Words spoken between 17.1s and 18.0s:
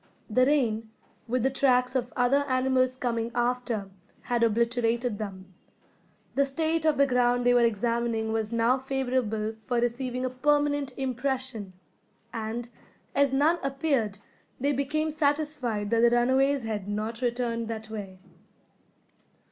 returned that